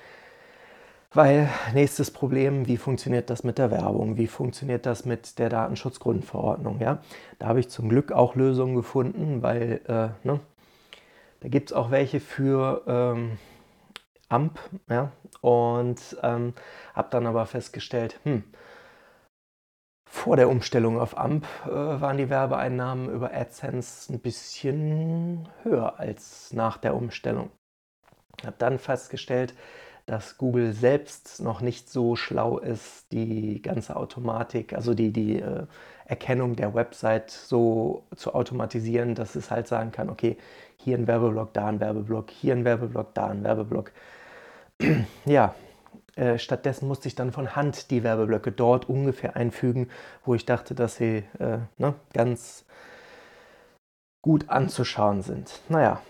Weil 1.13 1.49
nächstes 1.75 2.11
Problem, 2.11 2.67
wie 2.67 2.77
funktioniert 2.77 3.31
das 3.31 3.45
mit 3.45 3.59
der 3.59 3.71
Werbung? 3.71 4.17
Wie 4.17 4.27
funktioniert 4.27 4.85
das 4.85 5.05
mit 5.05 5.39
der 5.39 5.49
Datenschutzgrundverordnung? 5.49 6.81
Ja? 6.81 6.99
Da 7.39 7.47
habe 7.47 7.61
ich 7.61 7.69
zum 7.69 7.89
Glück 7.89 8.11
auch 8.11 8.35
Lösungen 8.35 8.75
gefunden, 8.75 9.41
weil 9.43 9.81
äh, 9.87 10.09
ne, 10.27 10.41
da 11.41 11.49
gibt 11.49 11.71
es 11.71 11.77
auch 11.77 11.91
welche 11.93 12.21
für 12.21 12.83
ähm, 12.89 13.39
AMP. 14.29 14.59
Ja? 14.91 15.13
Und 15.41 16.01
ähm, 16.23 16.55
habe 16.95 17.09
dann 17.11 17.27
aber 17.27 17.47
festgestellt, 17.47 18.19
hm, 18.25 18.43
vor 20.15 20.37
der 20.37 20.49
Umstellung 20.49 21.01
auf 21.01 21.19
AMP 21.19 21.45
äh, 21.67 21.71
waren 21.71 22.17
die 22.17 22.31
Werbeeinnahmen 22.31 23.11
über 23.11 23.35
AdSense 23.35 24.13
ein 24.13 24.21
bisschen 24.21 25.49
höher 25.65 25.99
als 25.99 26.53
nach 26.53 26.79
der 26.79 26.95
Umstellung. 26.95 27.51
Ich 28.39 28.47
habe 28.47 28.55
dann 28.59 28.79
festgestellt, 28.79 29.55
dass 30.07 30.39
Google 30.39 30.73
selbst 30.73 31.43
noch 31.43 31.61
nicht 31.61 31.91
so 31.91 32.15
schlau 32.15 32.59
ist, 32.59 33.11
die 33.11 33.61
ganze 33.61 33.97
Automatik, 33.97 34.73
also 34.73 34.95
die, 34.95 35.13
die 35.13 35.41
äh, 35.41 35.67
Erkennung 36.07 36.55
der 36.55 36.75
Website 36.75 37.31
so 37.31 38.05
zu 38.15 38.35
automatisieren, 38.35 39.17
dass 39.17 39.35
es 39.35 39.51
halt 39.51 39.67
sagen 39.67 39.91
kann, 39.91 40.09
okay, 40.09 40.39
hier 40.77 40.97
ein 40.97 41.09
Werbeblock, 41.09 41.53
da 41.55 41.67
ein 41.67 41.81
Werbeblock, 41.81 42.31
hier 42.31 42.55
ein 42.55 42.65
Werbeblock, 42.65 43.15
da 43.15 43.27
ein 43.27 43.43
Werbeblock. 43.43 43.91
ja, 45.25 45.55
äh, 46.17 46.39
stattdessen 46.39 46.89
musste 46.89 47.09
ich 47.09 47.15
dann 47.15 47.33
von 47.33 47.57
Hand 47.57 47.91
die 47.91 48.03
Werbeblöcke 48.03 48.53
dort 48.53 48.89
ungefähr 48.89 49.37
einfügen, 49.37 49.91
wo 50.25 50.35
ich 50.35 50.47
dachte, 50.47 50.75
dass 50.75 50.97
sie 50.97 51.25
äh, 51.39 51.59
ne, 51.79 51.95
ganz 52.13 52.65
gut 54.23 54.49
anzuschauen 54.49 55.23
sind. 55.23 55.61
Naja, 55.69 56.01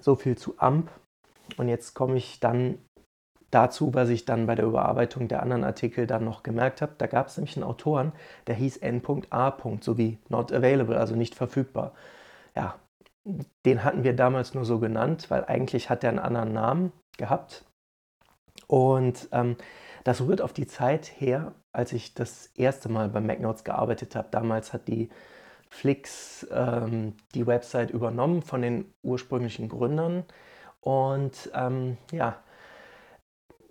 so 0.00 0.16
viel 0.16 0.36
zu 0.36 0.54
AMP. 0.58 0.90
Und 1.56 1.68
jetzt 1.68 1.94
komme 1.94 2.16
ich 2.16 2.40
dann 2.40 2.78
dazu, 3.50 3.94
was 3.94 4.08
ich 4.08 4.24
dann 4.24 4.46
bei 4.46 4.54
der 4.54 4.66
Überarbeitung 4.66 5.28
der 5.28 5.42
anderen 5.42 5.64
Artikel 5.64 6.06
dann 6.06 6.24
noch 6.24 6.42
gemerkt 6.42 6.82
habe. 6.82 6.92
Da 6.98 7.06
gab 7.06 7.26
es 7.26 7.36
nämlich 7.36 7.56
einen 7.56 7.64
Autoren, 7.64 8.12
der 8.46 8.54
hieß 8.54 8.78
N.A. 8.78 9.56
sowie 9.80 10.18
not 10.28 10.52
available, 10.52 10.98
also 10.98 11.16
nicht 11.16 11.34
verfügbar. 11.34 11.92
Ja, 12.54 12.76
den 13.66 13.84
hatten 13.84 14.04
wir 14.04 14.14
damals 14.14 14.54
nur 14.54 14.64
so 14.64 14.78
genannt, 14.78 15.30
weil 15.30 15.44
eigentlich 15.44 15.90
hat 15.90 16.04
er 16.04 16.10
einen 16.10 16.18
anderen 16.18 16.52
Namen 16.52 16.92
gehabt. 17.16 17.64
Und 18.70 19.28
ähm, 19.32 19.56
das 20.04 20.20
rührt 20.20 20.40
auf 20.40 20.52
die 20.52 20.68
Zeit 20.68 21.10
her, 21.18 21.54
als 21.72 21.92
ich 21.92 22.14
das 22.14 22.50
erste 22.54 22.88
Mal 22.88 23.08
bei 23.08 23.20
MacNotes 23.20 23.64
gearbeitet 23.64 24.14
habe. 24.14 24.28
Damals 24.30 24.72
hat 24.72 24.86
die 24.86 25.10
Flix 25.68 26.46
ähm, 26.52 27.14
die 27.34 27.48
Website 27.48 27.90
übernommen 27.90 28.42
von 28.42 28.62
den 28.62 28.84
ursprünglichen 29.02 29.68
Gründern. 29.68 30.22
Und 30.80 31.50
ähm, 31.52 31.96
ja, 32.12 32.36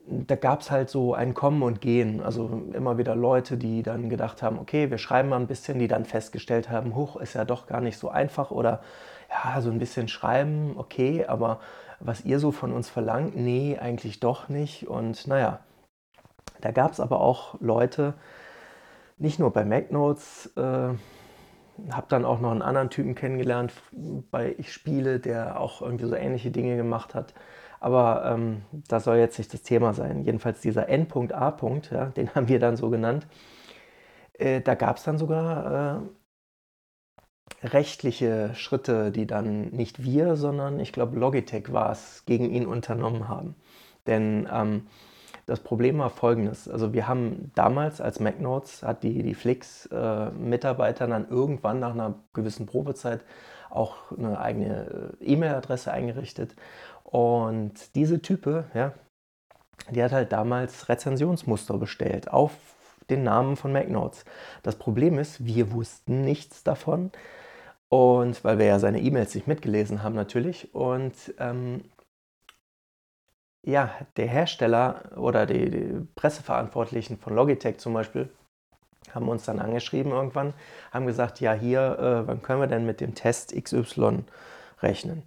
da 0.06 0.36
gab 0.36 0.60
es 0.60 0.70
halt 0.70 0.90
so 0.90 1.14
ein 1.14 1.34
Kommen 1.34 1.64
und 1.64 1.80
Gehen. 1.80 2.20
Also 2.20 2.64
immer 2.74 2.98
wieder 2.98 3.16
Leute, 3.16 3.56
die 3.56 3.84
dann 3.84 4.10
gedacht 4.10 4.44
haben, 4.44 4.60
okay, 4.60 4.92
wir 4.92 4.98
schreiben 4.98 5.30
mal 5.30 5.40
ein 5.40 5.48
bisschen, 5.48 5.80
die 5.80 5.88
dann 5.88 6.04
festgestellt 6.04 6.70
haben, 6.70 6.94
hoch 6.94 7.16
ist 7.16 7.36
ja 7.36 7.46
doch 7.46 7.68
gar 7.68 7.80
nicht 7.80 7.98
so 7.98 8.10
einfach 8.10 8.52
oder 8.52 8.82
ja, 9.30 9.62
so 9.62 9.72
ein 9.72 9.80
bisschen 9.80 10.10
schreiben, 10.10 10.74
okay, 10.76 11.26
aber 11.26 11.62
was 12.00 12.26
ihr 12.26 12.40
so 12.40 12.52
von 12.52 12.72
uns 12.74 12.90
verlangt, 12.90 13.36
nee, 13.36 13.78
eigentlich 13.80 14.20
doch 14.20 14.50
nicht. 14.50 14.88
Und 14.88 15.28
naja, 15.28 15.60
da 16.62 16.72
gab 16.72 16.92
es 16.92 17.00
aber 17.00 17.22
auch 17.22 17.60
Leute, 17.60 18.14
nicht 19.18 19.40
nur 19.40 19.52
bei 19.52 19.66
MacNotes, 19.66 20.52
äh, 20.56 20.94
habe 21.92 22.08
dann 22.10 22.26
auch 22.26 22.40
noch 22.40 22.52
einen 22.52 22.62
anderen 22.62 22.90
Typen 22.90 23.16
kennengelernt 23.16 23.74
bei 24.32 24.56
Ich 24.58 24.74
Spiele, 24.74 25.20
der 25.20 25.60
auch 25.60 25.82
irgendwie 25.82 26.06
so 26.06 26.16
ähnliche 26.16 26.52
Dinge 26.52 26.76
gemacht 26.76 27.16
hat. 27.16 27.34
Aber 27.80 28.24
ähm, 28.26 28.64
das 28.72 29.06
soll 29.06 29.18
jetzt 29.18 29.38
nicht 29.38 29.54
das 29.54 29.64
Thema 29.64 29.94
sein. 29.94 30.24
Jedenfalls 30.24 30.60
dieser 30.62 30.90
N.A. 30.90 31.58
Ja, 31.92 32.06
den 32.08 32.34
haben 32.36 32.48
wir 32.50 32.60
dann 32.60 32.76
so 32.76 32.90
genannt. 32.90 33.28
Äh, 34.34 34.62
da 34.62 34.76
gab 34.76 34.98
es 34.98 35.04
dann 35.04 35.18
sogar 35.18 35.98
äh, 35.98 36.02
rechtliche 37.64 38.52
Schritte, 38.56 39.12
die 39.12 39.28
dann 39.28 39.70
nicht 39.70 40.04
wir, 40.04 40.36
sondern 40.36 40.80
ich 40.80 40.94
glaube 40.94 41.20
Logitech 41.20 41.72
war 41.74 41.92
es, 41.92 42.24
gegen 42.26 42.50
ihn 42.50 42.66
unternommen 42.66 43.28
haben. 43.28 43.56
Denn 44.08 44.48
ähm, 44.52 44.88
das 45.46 45.60
Problem 45.60 45.98
war 45.98 46.10
folgendes. 46.10 46.70
Also 46.70 46.94
wir 46.94 47.08
haben 47.08 47.52
damals 47.56 48.02
als 48.02 48.20
MacNotes, 48.20 48.84
hat 48.84 49.04
die, 49.04 49.24
die 49.24 49.34
Flix-Mitarbeiter 49.34 51.06
äh, 51.06 51.10
dann 51.10 51.28
irgendwann 51.28 51.80
nach 51.80 51.94
einer 51.94 52.16
gewissen 52.34 52.66
Probezeit 52.66 53.22
auch 53.70 54.12
eine 54.16 54.40
eigene 54.40 55.18
äh, 55.20 55.26
E-Mail-Adresse 55.26 55.92
eingerichtet. 55.92 56.56
Und 57.04 57.96
diese 57.96 58.22
Type, 58.22 58.66
ja, 58.74 58.94
die 59.90 60.04
hat 60.04 60.12
halt 60.12 60.32
damals 60.32 60.88
Rezensionsmuster 60.88 61.78
bestellt 61.78 62.32
auf 62.32 62.52
den 63.10 63.24
Namen 63.24 63.56
von 63.56 63.74
MacNotes. 63.74 64.26
Das 64.62 64.76
Problem 64.76 65.18
ist, 65.18 65.44
wir 65.46 65.72
wussten 65.72 66.22
nichts 66.22 66.64
davon. 66.64 67.12
Und 67.90 68.44
weil 68.44 68.60
wir 68.60 68.68
ja 68.68 68.80
seine 68.80 69.02
E-Mails 69.02 69.34
nicht 69.34 69.48
mitgelesen 69.48 70.04
haben 70.04 70.16
natürlich. 70.16 70.74
Und 70.76 71.34
ähm, 71.40 71.84
ja, 73.64 73.92
der 74.16 74.28
Hersteller 74.28 75.18
oder 75.18 75.46
die, 75.46 75.70
die, 75.70 76.08
Presseverantwortlichen 76.16 77.18
von 77.18 77.36
Logitech 77.36 77.80
zum 77.80 77.94
Beispiel 77.94 78.30
haben 79.14 79.28
uns 79.28 79.46
dann 79.46 79.60
angeschrieben 79.60 80.12
irgendwann, 80.12 80.54
haben 80.92 81.08
gesagt, 81.08 81.40
ja 81.40 81.54
hier, 81.54 81.98
äh, 82.00 82.28
wann 82.28 82.44
können 82.44 82.62
wir 82.62 82.68
denn 82.68 82.86
mit 82.86 83.02
dem 83.02 83.16
Test 83.16 83.56
XY 83.56 84.24
rechnen? 84.82 85.24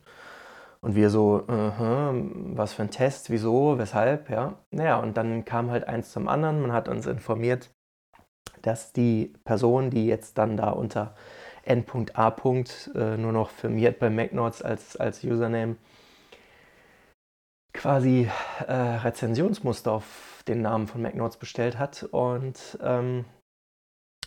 Und 0.81 0.95
wir 0.95 1.11
so, 1.11 1.45
uh 1.49 1.53
-huh, 1.53 2.31
was 2.57 2.73
für 2.73 2.83
ein 2.83 2.91
Test, 2.91 3.31
wieso, 3.31 3.79
weshalb, 3.79 4.31
ja. 4.31 4.55
Naja, 4.71 4.99
und 4.99 5.17
dann 5.17 5.45
kam 5.45 5.71
halt 5.71 5.87
eins 5.87 6.11
zum 6.11 6.29
anderen. 6.29 6.61
Man 6.61 6.73
hat 6.73 6.89
uns 6.89 7.07
informiert, 7.07 7.71
dass 8.63 8.93
die 8.93 9.33
Person, 9.45 9.91
die 9.91 10.07
jetzt 10.07 10.39
dann 10.39 10.57
da 10.57 10.71
unter 10.71 11.15
N.A. 11.65 12.37
Äh, 12.95 13.17
nur 13.17 13.33
noch 13.33 13.51
firmiert 13.51 13.99
bei 13.99 14.11
MacNotes 14.11 14.63
als, 14.63 14.97
als 14.97 15.23
Username, 15.25 15.77
quasi 17.73 18.29
äh, 18.67 18.73
Rezensionsmuster 18.73 19.93
auf 19.93 20.43
den 20.47 20.63
Namen 20.63 20.87
von 20.87 21.03
MacNotes 21.03 21.37
bestellt 21.37 21.79
hat 21.79 22.03
und 22.05 22.79
ähm, 22.83 23.25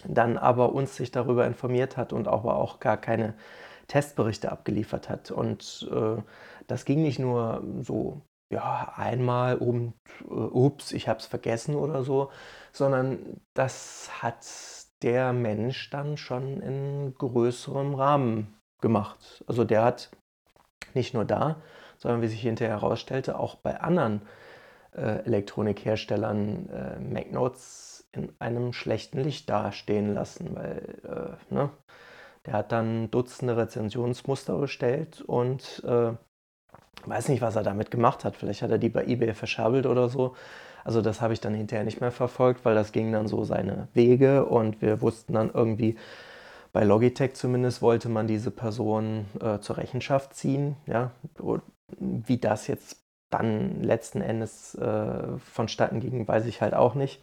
dann 0.07 0.37
aber 0.37 0.73
uns 0.73 0.95
sich 0.95 1.11
darüber 1.11 1.45
informiert 1.45 1.97
hat 1.97 2.13
und 2.13 2.27
aber 2.27 2.55
auch 2.55 2.79
gar 2.79 2.97
keine 2.97 3.35
Testberichte 3.87 4.51
abgeliefert 4.51 5.09
hat. 5.09 5.31
Und 5.31 5.87
äh, 5.91 6.21
das 6.67 6.85
ging 6.85 7.01
nicht 7.01 7.19
nur 7.19 7.63
so, 7.81 8.21
ja, 8.51 8.93
einmal 8.95 9.57
und 9.57 9.93
äh, 10.21 10.33
ups, 10.33 10.91
ich 10.91 11.07
habe 11.07 11.19
es 11.19 11.25
vergessen 11.25 11.75
oder 11.75 12.03
so, 12.03 12.31
sondern 12.71 13.41
das 13.53 14.09
hat 14.21 14.43
der 15.01 15.33
Mensch 15.33 15.89
dann 15.89 16.17
schon 16.17 16.61
in 16.61 17.13
größerem 17.17 17.95
Rahmen 17.95 18.55
gemacht. 18.81 19.43
Also 19.47 19.63
der 19.63 19.83
hat 19.83 20.09
nicht 20.93 21.13
nur 21.13 21.25
da, 21.25 21.57
sondern 21.97 22.21
wie 22.21 22.27
sich 22.27 22.41
hinterher 22.41 22.75
herausstellte, 22.75 23.37
auch 23.37 23.55
bei 23.55 23.79
anderen 23.81 24.21
äh, 24.95 25.25
Elektronikherstellern 25.25 26.69
äh, 26.69 26.99
MacNotes 26.99 28.07
in 28.11 28.33
einem 28.39 28.73
schlechten 28.73 29.19
Licht 29.19 29.49
dastehen 29.49 30.13
lassen, 30.13 30.55
weil 30.55 31.37
äh, 31.49 31.53
ne, 31.53 31.69
der 32.45 32.53
hat 32.53 32.71
dann 32.71 33.11
Dutzende 33.11 33.57
Rezensionsmuster 33.57 34.57
bestellt 34.57 35.21
und 35.21 35.83
äh, 35.85 36.13
weiß 37.05 37.29
nicht, 37.29 37.41
was 37.41 37.55
er 37.55 37.63
damit 37.63 37.91
gemacht 37.91 38.23
hat. 38.23 38.35
Vielleicht 38.35 38.61
hat 38.61 38.71
er 38.71 38.77
die 38.77 38.89
bei 38.89 39.05
eBay 39.05 39.33
verschabelt 39.33 39.85
oder 39.85 40.09
so. 40.09 40.35
Also 40.85 41.01
das 41.01 41.19
habe 41.19 41.33
ich 41.33 41.41
dann 41.41 41.55
hinterher 41.55 41.83
nicht 41.83 41.99
mehr 41.99 42.11
verfolgt, 42.11 42.63
weil 42.63 42.75
das 42.75 42.91
ging 42.91 43.11
dann 43.11 43.27
so 43.27 43.43
seine 43.43 43.87
Wege 43.93 44.45
und 44.45 44.81
wir 44.81 45.01
wussten 45.01 45.33
dann 45.33 45.49
irgendwie, 45.51 45.97
bei 46.71 46.83
Logitech 46.83 47.33
zumindest 47.33 47.81
wollte 47.81 48.07
man 48.07 48.27
diese 48.27 48.51
Person 48.51 49.25
äh, 49.41 49.59
zur 49.59 49.77
Rechenschaft 49.77 50.35
ziehen. 50.35 50.75
Ja? 50.85 51.11
Wie 51.97 52.37
das 52.37 52.67
jetzt 52.67 53.01
dann 53.31 53.81
letzten 53.81 54.21
Endes 54.21 54.75
äh, 54.75 55.37
vonstatten 55.39 56.01
ging, 56.01 56.27
weiß 56.27 56.45
ich 56.45 56.61
halt 56.61 56.75
auch 56.75 56.93
nicht. 56.93 57.21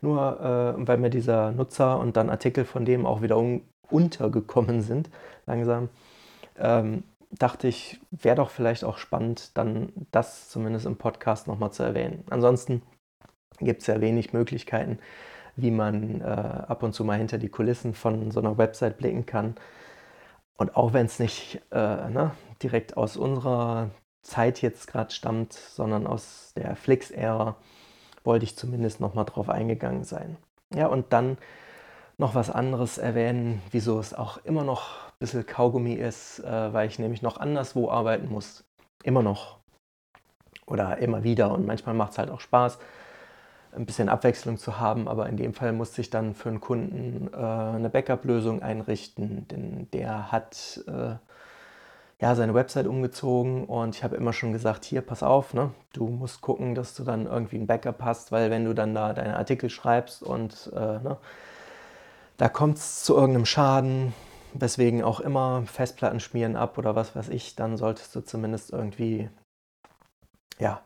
Nur 0.00 0.40
äh, 0.40 0.86
weil 0.86 0.98
mir 0.98 1.10
dieser 1.10 1.50
Nutzer 1.50 1.98
und 1.98 2.16
dann 2.16 2.30
Artikel 2.30 2.64
von 2.64 2.84
dem 2.84 3.06
auch 3.06 3.22
wieder 3.22 3.36
un 3.36 3.62
untergekommen 3.90 4.80
sind, 4.80 5.10
langsam, 5.46 5.90
ähm, 6.58 7.04
dachte 7.38 7.68
ich, 7.68 8.00
wäre 8.10 8.36
doch 8.36 8.50
vielleicht 8.50 8.84
auch 8.84 8.98
spannend, 8.98 9.56
dann 9.56 9.92
das 10.10 10.48
zumindest 10.48 10.86
im 10.86 10.96
Podcast 10.96 11.46
nochmal 11.46 11.72
zu 11.72 11.82
erwähnen. 11.82 12.24
Ansonsten 12.30 12.82
gibt 13.60 13.82
es 13.82 13.86
ja 13.86 14.00
wenig 14.00 14.32
Möglichkeiten, 14.32 14.98
wie 15.56 15.70
man 15.70 16.20
äh, 16.20 16.24
ab 16.24 16.82
und 16.82 16.94
zu 16.94 17.04
mal 17.04 17.18
hinter 17.18 17.38
die 17.38 17.48
Kulissen 17.48 17.94
von 17.94 18.30
so 18.30 18.40
einer 18.40 18.58
Website 18.58 18.98
blicken 18.98 19.26
kann. 19.26 19.54
Und 20.56 20.76
auch 20.76 20.92
wenn 20.92 21.06
es 21.06 21.18
nicht 21.18 21.60
äh, 21.70 22.08
ne, 22.08 22.32
direkt 22.62 22.96
aus 22.96 23.16
unserer 23.16 23.90
Zeit 24.22 24.62
jetzt 24.62 24.86
gerade 24.86 25.12
stammt, 25.12 25.52
sondern 25.52 26.06
aus 26.06 26.52
der 26.56 26.76
Flix-Ära, 26.76 27.56
wollte 28.24 28.44
ich 28.44 28.56
zumindest 28.56 29.00
nochmal 29.00 29.26
drauf 29.26 29.48
eingegangen 29.48 30.04
sein. 30.04 30.36
Ja, 30.74 30.86
und 30.86 31.12
dann 31.12 31.36
noch 32.16 32.34
was 32.34 32.50
anderes 32.50 32.98
erwähnen, 32.98 33.60
wieso 33.70 33.98
es 33.98 34.14
auch 34.14 34.38
immer 34.38 34.64
noch 34.64 35.12
bisschen 35.24 35.46
Kaugummi 35.46 35.94
ist, 35.94 36.40
äh, 36.40 36.72
weil 36.72 36.88
ich 36.88 36.98
nämlich 36.98 37.22
noch 37.22 37.38
anderswo 37.38 37.90
arbeiten 37.90 38.28
muss. 38.28 38.64
Immer 39.02 39.22
noch. 39.22 39.58
oder 40.66 40.98
immer 40.98 41.24
wieder. 41.24 41.50
Und 41.52 41.66
manchmal 41.66 41.94
macht 41.94 42.12
es 42.12 42.18
halt 42.18 42.30
auch 42.30 42.40
Spaß, 42.40 42.78
ein 43.72 43.86
bisschen 43.86 44.08
Abwechslung 44.08 44.56
zu 44.56 44.78
haben. 44.80 45.08
Aber 45.08 45.28
in 45.28 45.36
dem 45.36 45.54
Fall 45.54 45.72
musste 45.72 46.00
ich 46.00 46.10
dann 46.10 46.34
für 46.34 46.48
einen 46.48 46.60
Kunden 46.60 47.28
äh, 47.32 47.36
eine 47.36 47.90
Backup-Lösung 47.90 48.62
einrichten, 48.62 49.46
denn 49.48 49.88
der 49.92 50.32
hat 50.32 50.82
äh, 50.86 51.16
ja, 52.20 52.34
seine 52.34 52.54
Website 52.54 52.86
umgezogen 52.86 53.64
und 53.64 53.96
ich 53.96 54.04
habe 54.04 54.16
immer 54.16 54.32
schon 54.32 54.52
gesagt, 54.52 54.84
hier, 54.84 55.02
pass 55.02 55.22
auf, 55.22 55.52
ne? 55.52 55.72
du 55.92 56.06
musst 56.06 56.40
gucken, 56.40 56.74
dass 56.74 56.94
du 56.94 57.04
dann 57.04 57.26
irgendwie 57.26 57.56
ein 57.56 57.66
Backup 57.66 58.02
hast, 58.02 58.32
weil 58.32 58.50
wenn 58.50 58.64
du 58.64 58.72
dann 58.72 58.94
da 58.94 59.12
deine 59.12 59.36
Artikel 59.36 59.68
schreibst 59.68 60.22
und 60.22 60.70
äh, 60.74 60.78
ne, 60.78 61.18
da 62.36 62.48
kommt 62.48 62.78
es 62.78 63.02
zu 63.02 63.14
irgendeinem 63.14 63.46
Schaden, 63.46 64.14
weswegen 64.54 65.02
auch 65.02 65.20
immer 65.20 65.64
Festplatten 65.66 66.20
schmieren 66.20 66.56
ab 66.56 66.78
oder 66.78 66.96
was 66.96 67.14
weiß 67.14 67.28
ich, 67.28 67.56
dann 67.56 67.76
solltest 67.76 68.14
du 68.14 68.20
zumindest 68.20 68.72
irgendwie 68.72 69.28
ja, 70.58 70.82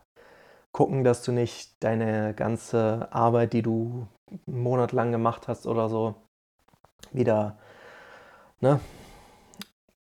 gucken, 0.71 1.03
dass 1.03 1.23
du 1.23 1.31
nicht 1.31 1.83
deine 1.83 2.33
ganze 2.33 3.07
Arbeit, 3.11 3.53
die 3.53 3.61
du 3.61 4.07
monatelang 4.45 5.11
gemacht 5.11 5.47
hast 5.47 5.67
oder 5.67 5.89
so, 5.89 6.15
wieder 7.11 7.57
ne, 8.59 8.79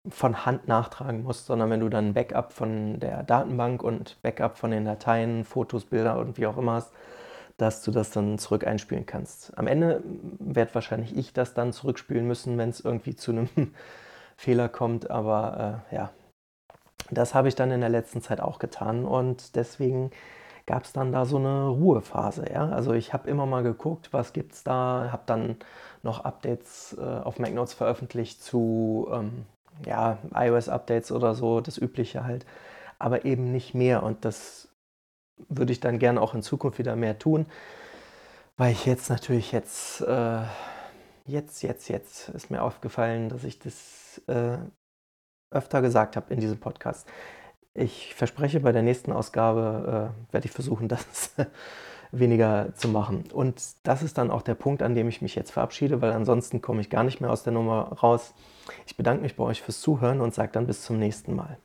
von 0.07 0.45
Hand 0.45 0.67
nachtragen 0.67 1.23
musst, 1.23 1.45
sondern 1.45 1.69
wenn 1.69 1.79
du 1.79 1.89
dann 1.89 2.13
Backup 2.13 2.53
von 2.53 2.99
der 2.99 3.23
Datenbank 3.23 3.81
und 3.81 4.21
Backup 4.21 4.57
von 4.57 4.71
den 4.71 4.85
Dateien, 4.85 5.45
Fotos, 5.45 5.85
Bilder 5.85 6.19
und 6.19 6.37
wie 6.37 6.47
auch 6.47 6.57
immer 6.57 6.73
hast, 6.73 6.93
dass 7.57 7.81
du 7.83 7.91
das 7.91 8.11
dann 8.11 8.37
zurück 8.37 8.67
einspielen 8.67 9.05
kannst. 9.05 9.57
Am 9.57 9.67
Ende 9.67 10.03
werde 10.39 10.75
wahrscheinlich 10.75 11.15
ich 11.15 11.33
das 11.33 11.53
dann 11.53 11.73
zurückspielen 11.73 12.27
müssen, 12.27 12.57
wenn 12.57 12.69
es 12.69 12.81
irgendwie 12.81 13.15
zu 13.15 13.31
einem 13.31 13.49
Fehler 14.37 14.69
kommt, 14.69 15.09
aber 15.09 15.83
äh, 15.91 15.95
ja, 15.95 16.11
das 17.11 17.33
habe 17.33 17.47
ich 17.47 17.55
dann 17.55 17.71
in 17.71 17.81
der 17.81 17.89
letzten 17.89 18.21
Zeit 18.21 18.41
auch 18.41 18.59
getan 18.59 19.05
und 19.05 19.55
deswegen 19.55 20.11
gab 20.65 20.83
es 20.83 20.93
dann 20.93 21.11
da 21.11 21.25
so 21.25 21.37
eine 21.37 21.67
Ruhephase. 21.67 22.45
Ja? 22.51 22.69
Also 22.69 22.93
ich 22.93 23.13
habe 23.13 23.29
immer 23.29 23.45
mal 23.45 23.63
geguckt, 23.63 24.11
was 24.11 24.33
gibt 24.33 24.53
es 24.53 24.63
da, 24.63 25.09
habe 25.11 25.23
dann 25.25 25.57
noch 26.03 26.25
Updates 26.25 26.97
äh, 26.99 27.01
auf 27.03 27.39
MacNotes 27.39 27.73
veröffentlicht 27.73 28.43
zu 28.43 29.07
ähm, 29.11 29.45
ja, 29.85 30.17
iOS-Updates 30.33 31.11
oder 31.11 31.35
so, 31.35 31.61
das 31.61 31.77
Übliche 31.77 32.23
halt, 32.23 32.45
aber 32.99 33.25
eben 33.25 33.51
nicht 33.51 33.73
mehr. 33.75 34.03
Und 34.03 34.25
das 34.25 34.69
würde 35.49 35.71
ich 35.71 35.79
dann 35.79 35.99
gerne 35.99 36.21
auch 36.21 36.33
in 36.33 36.41
Zukunft 36.41 36.79
wieder 36.79 36.95
mehr 36.95 37.19
tun, 37.19 37.45
weil 38.57 38.71
ich 38.71 38.85
jetzt 38.85 39.09
natürlich 39.09 39.51
jetzt, 39.51 40.01
äh, 40.01 40.41
jetzt, 41.25 41.61
jetzt, 41.61 41.89
jetzt 41.89 42.29
ist 42.29 42.51
mir 42.51 42.61
aufgefallen, 42.61 43.29
dass 43.29 43.43
ich 43.43 43.59
das 43.59 44.21
äh, 44.27 44.57
öfter 45.51 45.81
gesagt 45.81 46.15
habe 46.15 46.33
in 46.33 46.39
diesem 46.39 46.59
Podcast. 46.59 47.07
Ich 47.73 48.15
verspreche, 48.15 48.61
bei 48.61 48.71
der 48.71 48.83
nächsten 48.83 49.11
Ausgabe 49.11 50.13
äh, 50.29 50.33
werde 50.33 50.45
ich 50.45 50.51
versuchen, 50.51 50.87
das 50.87 51.31
weniger 52.11 52.73
zu 52.75 52.87
machen. 52.87 53.25
Und 53.33 53.61
das 53.83 54.03
ist 54.03 54.17
dann 54.17 54.31
auch 54.31 54.41
der 54.41 54.55
Punkt, 54.55 54.81
an 54.81 54.95
dem 54.95 55.09
ich 55.09 55.21
mich 55.21 55.35
jetzt 55.35 55.51
verabschiede, 55.51 56.01
weil 56.01 56.13
ansonsten 56.13 56.61
komme 56.61 56.81
ich 56.81 56.89
gar 56.89 57.03
nicht 57.03 57.19
mehr 57.19 57.31
aus 57.31 57.43
der 57.43 57.53
Nummer 57.53 57.93
raus. 58.01 58.33
Ich 58.85 58.95
bedanke 58.95 59.23
mich 59.23 59.35
bei 59.35 59.43
euch 59.43 59.61
fürs 59.61 59.81
Zuhören 59.81 60.21
und 60.21 60.33
sage 60.33 60.51
dann 60.53 60.67
bis 60.67 60.83
zum 60.83 60.97
nächsten 60.97 61.35
Mal. 61.35 61.57